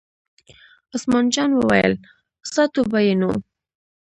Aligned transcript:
عثمان 0.93 1.25
جان 1.33 1.51
وویل: 1.55 1.93
ساتو 2.53 2.81
به 2.91 2.99
یې 3.07 3.15
نو. 3.21 3.31